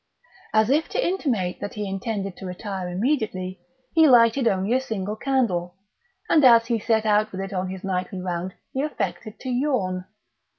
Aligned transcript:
As 0.51 0.71
if 0.71 0.89
to 0.89 1.07
intimate 1.07 1.59
that 1.59 1.75
he 1.75 1.87
intended 1.87 2.35
to 2.37 2.45
retire 2.47 2.89
immediately, 2.89 3.61
he 3.93 4.07
lighted 4.07 4.47
only 4.47 4.73
a 4.73 4.81
single 4.81 5.15
candle; 5.15 5.75
and 6.27 6.43
as 6.43 6.65
he 6.65 6.79
set 6.79 7.05
out 7.05 7.31
with 7.31 7.39
it 7.41 7.53
on 7.53 7.69
his 7.69 7.83
nightly 7.83 8.19
round 8.19 8.55
he 8.73 8.81
affected 8.81 9.39
to 9.41 9.49
yawn. 9.51 10.05